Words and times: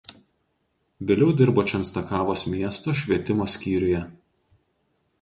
Vėliau 1.11 1.35
dirbo 1.41 1.65
Čenstakavos 1.73 2.47
miesto 2.57 2.97
švietimo 3.03 3.51
skyriuje. 3.57 4.05